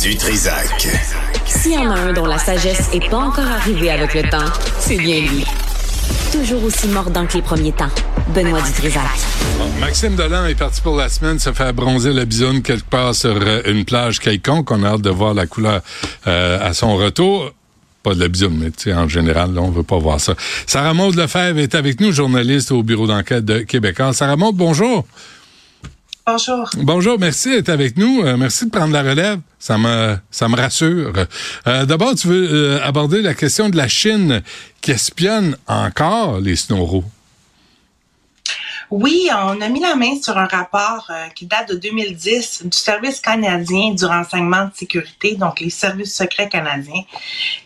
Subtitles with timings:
[0.00, 0.88] Du Trisac.
[1.44, 4.50] S'il y en a un dont la sagesse est pas encore arrivée avec le temps,
[4.78, 5.44] c'est bien lui.
[6.32, 7.90] Toujours aussi mordant que les premiers temps.
[8.34, 9.02] Benoît Dutrisac.
[9.58, 13.14] Bon, Maxime Delan est parti pour la semaine se faire bronzer la bisonne quelque part
[13.14, 14.70] sur euh, une plage quelconque.
[14.70, 15.82] On a hâte de voir la couleur
[16.26, 17.50] euh, à son retour.
[18.02, 20.34] Pas de la bisonne, mais tu sais, en général, là, on veut pas voir ça.
[20.66, 24.12] Sarah Maud Lefebvre est avec nous, journaliste au bureau d'enquête de Québécois.
[24.12, 25.04] Sarah Maud, bonjour.
[26.24, 26.70] Bonjour.
[26.76, 28.22] Bonjour, merci d'être avec nous.
[28.22, 29.40] Euh, merci de prendre la relève.
[29.58, 31.12] Ça me, ça me rassure.
[31.66, 34.42] Euh, D'abord, tu veux euh, aborder la question de la Chine
[34.80, 37.04] qui espionne encore les snowros.
[38.92, 42.76] Oui, on a mis la main sur un rapport euh, qui date de 2010 du
[42.76, 47.00] Service canadien du renseignement de sécurité, donc les services secrets canadiens,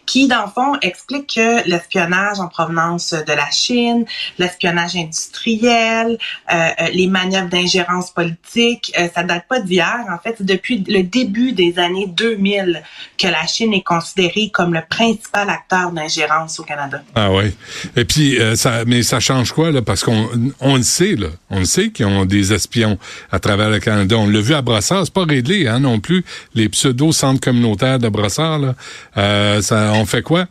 [0.07, 4.05] qui, dans le fond, explique que l'espionnage en provenance de la Chine,
[4.39, 6.16] l'espionnage industriel,
[6.52, 10.05] euh, euh, les manœuvres d'ingérence politique, ça date pas d'hier.
[10.09, 12.85] En fait, c'est depuis le début des années 2000
[13.19, 17.02] que la Chine est considérée comme le principal acteur d'ingérence au Canada.
[17.16, 17.52] Ah oui.
[17.97, 19.82] Et puis, ça, mais ça change quoi, là?
[19.82, 21.29] Parce qu'on on le sait, là.
[21.51, 22.99] On le sait qu'ils ont des espions
[23.31, 24.17] à travers le Canada.
[24.17, 25.05] On l'a vu à Brossard.
[25.05, 26.25] C'est pas réglé, hein, non plus.
[26.55, 28.75] Les pseudo-centres communautaires de Brossard, là.
[29.17, 30.47] Euh, ça, on fait quoi?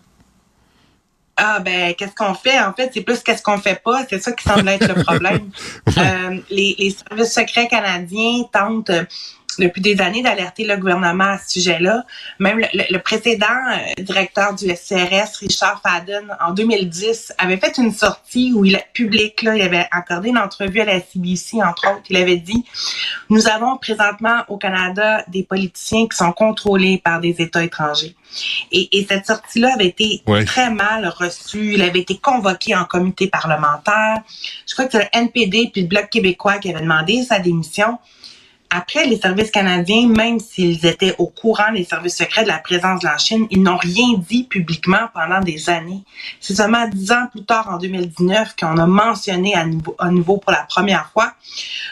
[1.38, 2.58] Ah ben qu'est-ce qu'on fait?
[2.62, 5.50] En fait c'est plus qu'est-ce qu'on fait pas c'est ça qui semble être le problème.
[5.98, 8.92] Euh, les, les services secrets canadiens tentent
[9.60, 12.06] depuis des années d'alerter le gouvernement à ce sujet-là.
[12.40, 18.54] Même le, précédent euh, directeur du SCRS, Richard Fadden, en 2010, avait fait une sortie
[18.54, 22.04] où il public, là, il avait accordé une entrevue à la CBC, entre autres.
[22.10, 22.66] Il avait dit
[23.30, 28.16] Nous avons présentement au Canada des politiciens qui sont contrôlés par des États étrangers.
[28.72, 30.46] Et, et cette sortie-là avait été Ouais.
[30.46, 31.74] très mal reçue.
[31.74, 34.22] Il avait été convoqué en comité parlementaire.
[34.68, 38.00] Je crois que c'est le NPD puis le Bloc québécois qui avait demandé sa démission.
[38.70, 43.02] Après, les services canadiens, même s'ils étaient au courant des services secrets de la présence
[43.02, 46.04] de la Chine, ils n'ont rien dit publiquement pendant des années.
[46.40, 50.66] C'est seulement dix ans plus tard, en 2019, qu'on a mentionné à nouveau, pour la
[50.68, 51.34] première fois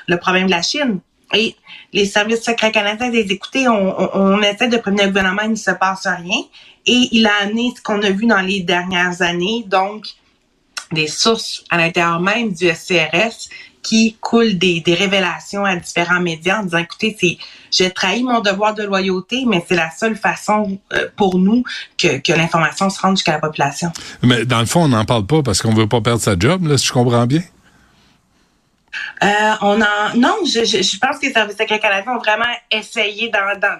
[0.07, 0.99] le problème de la Chine.
[1.33, 1.55] Et
[1.93, 5.55] les services secrets canadiens, écouter, on, on, on essaie de prévenir le gouvernement, il ne
[5.55, 6.41] se passe rien.
[6.85, 10.05] Et il a amené ce qu'on a vu dans les dernières années, donc
[10.91, 13.49] des sources à l'intérieur même du SCRS
[13.83, 17.37] qui coulent des, des révélations à différents médias en disant écoutez c'est
[17.69, 21.63] j'ai trahi mon devoir de loyauté mais c'est la seule façon euh, pour nous
[21.97, 23.91] que, que l'information se rende jusqu'à la population.
[24.21, 26.65] Mais dans le fond, on n'en parle pas parce qu'on veut pas perdre sa job,
[26.65, 27.41] là, si je comprends bien.
[29.23, 29.27] Euh,
[29.61, 33.29] on en non, je, je, je pense que les services secrets canadiens ont vraiment essayé
[33.29, 33.77] d'en, d'en,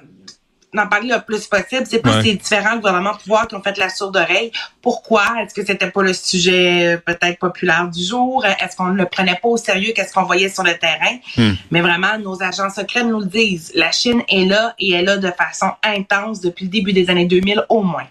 [0.73, 1.83] d'en parler le plus possible.
[1.89, 2.23] C'est plus Ouais.
[2.23, 4.51] ces différents gouvernements pouvoirs qui ont fait la sourde oreille.
[4.81, 5.23] Pourquoi?
[5.41, 8.45] Est-ce que c'était pas le sujet euh, peut-être populaire du jour?
[8.45, 9.93] Est-ce qu'on ne le prenait pas au sérieux?
[9.95, 11.17] Qu'est-ce qu'on voyait sur le terrain?
[11.37, 11.53] Hmm.
[11.71, 13.71] Mais vraiment, nos agents secrets nous le disent.
[13.75, 17.25] La Chine est là et est là de façon intense depuis le début des années
[17.25, 18.03] 2000 au moins.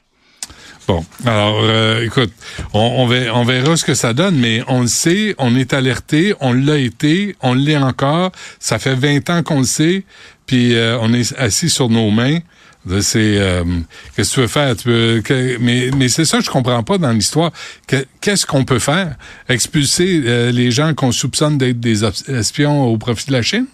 [0.88, 2.32] Bon, alors, euh, écoute,
[2.74, 5.72] on, on, verra, on verra ce que ça donne, mais on le sait, on est
[5.74, 8.32] alerté, on l'a été, on l'est encore.
[8.58, 10.04] Ça fait 20 ans qu'on le sait,
[10.52, 12.40] puis euh, on est assis sur nos mains.
[13.00, 13.64] C'est euh,
[14.14, 14.74] qu'est-ce que tu veux faire?
[15.60, 17.50] Mais mais c'est ça je comprends pas dans l'histoire.
[17.86, 19.16] Que- qu'est-ce qu'on peut faire?
[19.48, 23.64] Expulser euh, les gens qu'on soupçonne d'être des espions au profit de la Chine?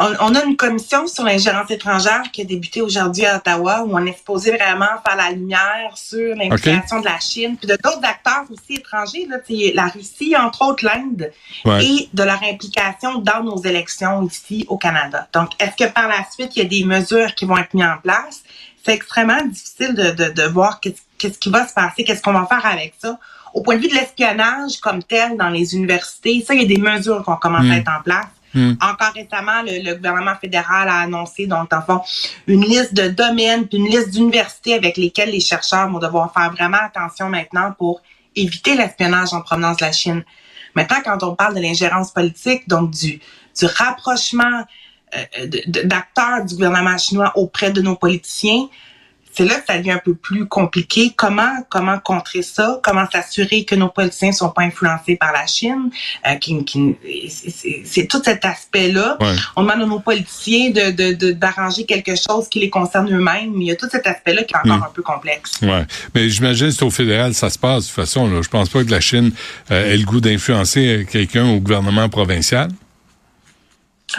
[0.00, 3.96] On, on a une commission sur l'ingérence étrangère qui a débuté aujourd'hui à Ottawa où
[3.96, 8.04] on est supposé vraiment faire la lumière sur l'implication de la Chine puis de d'autres
[8.04, 9.38] acteurs aussi étrangers, là,
[9.74, 11.30] la Russie, entre autres l'Inde,
[11.64, 11.84] Ouais.
[11.84, 15.26] et de leur implication dans nos élections ici au Canada.
[15.32, 17.84] Donc, est-ce que par la suite, il y a des mesures qui vont être mises
[17.86, 18.42] en place?
[18.84, 22.46] C'est extrêmement difficile de, de, de voir qu'est-ce qui va se passer, qu'est-ce qu'on va
[22.46, 23.18] faire avec ça.
[23.52, 26.68] Au point de vue de l'espionnage comme tel dans les universités, ça, il y a
[26.68, 27.72] des mesures qui ont commencé Mm.
[27.72, 28.26] à être en place.
[28.58, 28.76] Mm.
[28.80, 32.00] Encore récemment, le, gouvernement fédéral a annoncé, donc, en fond,
[32.46, 36.78] une liste de domaines, une liste d'universités avec lesquelles les chercheurs vont devoir faire vraiment
[36.82, 38.02] attention maintenant pour
[38.34, 40.24] éviter l'espionnage en provenance de la Chine.
[40.74, 43.20] Maintenant, quand on parle de l'ingérence politique, donc du,
[43.58, 44.64] du rapprochement
[45.14, 45.46] euh,
[45.84, 48.68] d'acteurs du gouvernement chinois auprès de nos politiciens,
[49.38, 51.12] c'est là que ça devient un peu plus compliqué.
[51.16, 52.80] Comment comment contrer ça?
[52.82, 55.90] Comment s'assurer que nos politiciens sont pas influencés par la Chine
[56.26, 56.96] euh, qui, qui-
[57.84, 59.16] c'est- tout cet aspect-là.
[59.20, 59.34] Ouais.
[59.56, 63.52] On demande à nos politiciens de de- de- d'arranger quelque chose qui les concerne eux-mêmes.
[63.54, 64.90] Mais il y a tout cet aspect-là qui est encore Mm.
[64.90, 65.52] un peu complexe.
[65.62, 68.28] Ouais, mais j'imagine c'est au fédéral ça se passe de toute façon.
[68.28, 68.40] Là.
[68.42, 69.30] Je pense pas que la Chine
[69.70, 72.68] euh, ait le goût d'influencer quelqu'un au gouvernement provincial.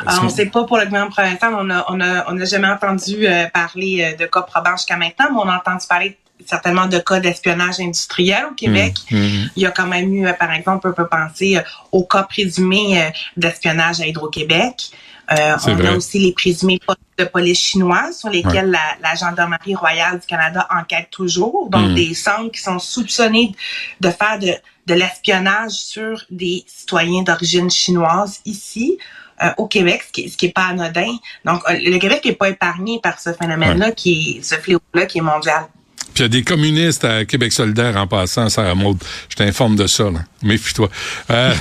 [0.06, 2.68] Alors, on sait pas pour le gouvernement provincial, on a, on a, on n'a jamais
[2.68, 6.88] entendu euh, parler euh, de cas probants jusqu'à maintenant, mais on a entendu parler certainement
[6.88, 8.96] de cas d'espionnage industriel au Québec.
[9.12, 9.50] Mmh, mmh.
[9.56, 12.24] Il y a quand même eu, euh, par exemple, on peut penser euh, au cas
[12.24, 14.92] présumé euh, d'espionnage à Hydro-Québec.
[15.32, 16.80] Euh, on a aussi les présumés
[17.20, 21.70] de police chinois sur lesquels la, Gendarmerie royale du Canada enquête toujours.
[21.70, 21.94] Donc, hmm.
[21.94, 23.54] des centres qui sont soupçonnés
[24.02, 24.54] de faire de,
[24.88, 28.98] de l'espionnage sur des citoyens d'origine chinoise ici.
[29.42, 31.16] Euh, au Québec, ce qui, qui est pas anodin.
[31.46, 35.20] Donc, euh, le Québec n'est pas épargné par ce phénomène-là, qui est ce fléau-là qui
[35.20, 35.68] est mondial.
[36.14, 38.98] Puis il y a des communistes à Québec solidaire en passant, Sarah Maud.
[39.30, 40.20] Je t'informe de ça, là.
[40.42, 40.90] Méfie-toi.
[41.30, 41.54] Euh,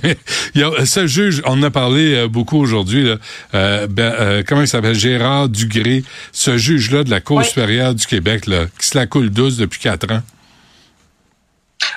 [0.54, 3.10] il y a ce juge, on en a parlé euh, beaucoup aujourd'hui,
[3.54, 4.94] euh, ben, comment il s'appelle?
[4.94, 6.04] Gérard Dugré.
[6.32, 9.80] Ce juge-là de la Cour supérieure du Québec, là, qui se la coule douce depuis
[9.80, 10.22] quatre ans.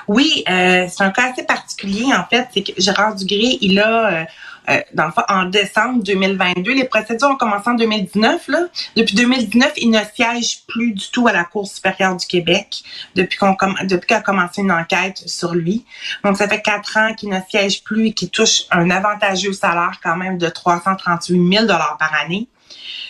[0.08, 2.48] Oui, c'est un cas assez particulier, en fait.
[2.54, 4.26] C'est que Gérard Dugré, il a
[4.70, 6.74] euh, dans le fond, en décembre 2022.
[6.74, 8.48] Les procédures ont commencé en 2019.
[8.48, 8.60] Là.
[8.96, 12.84] Depuis 2019, il ne siège plus du tout à la Cour supérieure du Québec
[13.16, 15.86] depuis qu'on depuis a commencé une enquête sur lui.
[16.24, 20.00] Donc, ça fait quatre ans qu'il ne siège plus et qu'il touche un avantageux salaire
[20.04, 22.48] quand même de 338 000 par année.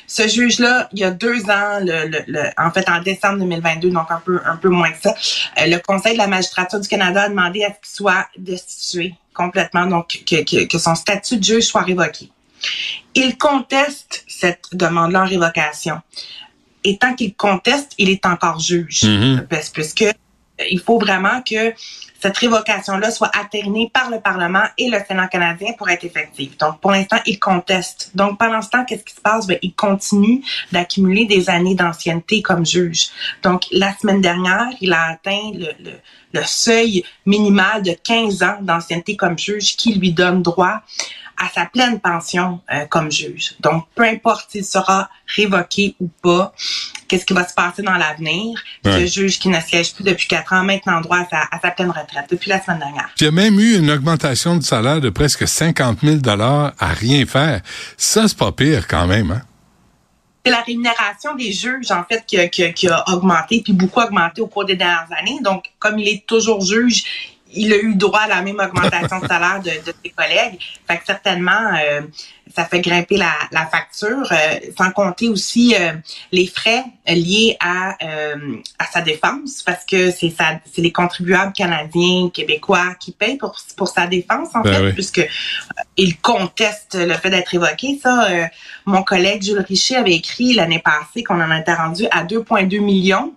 [0.07, 4.21] Ce juge-là, il y a deux ans, le, en fait en décembre 2022, donc un
[4.23, 5.15] peu un peu moins que ça,
[5.59, 9.15] euh, le Conseil de la magistrature du Canada a demandé à ce qu'il soit destitué
[9.33, 12.29] complètement, donc que, que, son statut de juge soit révoqué.
[13.15, 16.01] Il conteste cette demande-là en révocation.
[16.83, 19.47] Et tant qu'il conteste, il est encore juge, mm-hmm.
[19.47, 20.05] parce, puisque
[20.69, 21.73] il faut vraiment que
[22.19, 26.57] cette révocation-là soit atteignée par le Parlement et le Sénat canadien pour être effective.
[26.57, 28.11] Donc, pour l'instant, il conteste.
[28.15, 29.45] Donc, pendant ce temps, qu'est-ce qui se passe?
[29.45, 30.41] Ben, il continue
[30.71, 33.09] d'accumuler des années d'ancienneté comme juge.
[33.43, 35.91] Donc, la semaine dernière, il a atteint le, le,
[36.33, 40.81] le seuil minimal de 15 ans d'ancienneté comme juge qui lui donne droit
[41.37, 43.55] à sa pleine pension euh, comme juge.
[43.59, 46.53] Donc, peu importe s'il sera révoqué ou pas,
[47.07, 48.59] qu'est-ce qui va se passer dans l'avenir?
[48.83, 52.27] Ce juge qui ne siège plus depuis quatre ans, maintenant droit à sa, pleine retraite,
[52.29, 53.09] depuis la semaine dernière.
[53.19, 57.25] il y a même eu une augmentation de salaire de presque 50 000 à rien
[57.25, 57.61] faire.
[57.97, 59.41] Ça, c'est pas pire quand même, hein?
[60.45, 64.41] c'est la rémunération des juges, en fait, qui a, qui, a, augmenté, puis beaucoup augmenté
[64.41, 65.39] au cours des dernières années.
[65.41, 67.03] Donc, comme il est toujours juge,
[67.55, 70.59] il a eu droit à la même augmentation de salaire de, de ses collègues.
[70.87, 72.01] Fait que certainement, euh,
[72.55, 75.93] ça fait grimper la, la facture, euh, sans compter aussi euh,
[76.31, 77.95] les frais liés à,
[78.79, 80.33] à sa défense, parce que c'est
[80.73, 85.27] c'est les contribuables canadiens, québécois qui payent pour, pour sa défense, en ben fait, puisque
[85.97, 87.99] il conteste le fait d'être évoqué.
[88.01, 88.27] Ça,
[88.85, 93.33] mon collègue Jules Richer avait écrit l'année passée qu'on en était rendu à 2,2 millions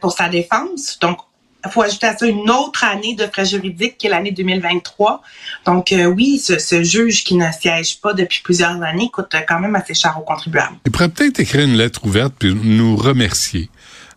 [0.00, 0.98] pour sa défense.
[1.00, 1.18] Donc,
[1.64, 5.22] il faut ajouter à ça une autre année de frais juridiques qui est l'année 2023.
[5.66, 9.74] Donc euh, oui, ce, juge qui ne siège pas depuis plusieurs années coûte quand même
[9.74, 10.76] assez cher aux contribuables.
[10.86, 13.70] Il pourrait peut-être écrire une lettre ouverte puis nous remercier.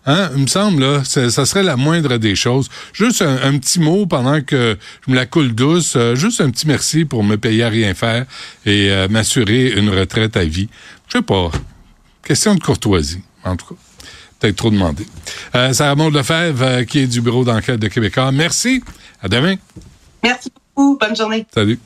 [0.06, 0.30] Hein?
[0.36, 2.70] Il me semble, ça, serait la moindre des choses.
[2.94, 5.94] Juste un, petit mot pendant que je me la coule douce.
[5.96, 8.26] Euh, juste un petit merci pour me payer à rien faire
[8.66, 10.70] et euh, m'assurer une retraite à vie.
[11.08, 11.52] Je sais pas.
[12.24, 13.82] Question de courtoisie, en tout cas
[14.42, 15.06] peut-être trop demandé.
[15.56, 18.32] Euh, Sarah Maud Lefebvre, euh, qui est du bureau d'enquête de Québécois.
[18.32, 18.84] Merci.
[19.22, 19.56] À demain.
[20.24, 20.98] Merci beaucoup.
[21.00, 21.46] Bonne journée.
[21.54, 21.80] Salut.